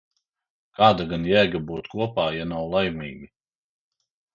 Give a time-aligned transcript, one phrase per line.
[0.79, 3.35] Kāda gan jēga būt kopā, ja nav laimīgi?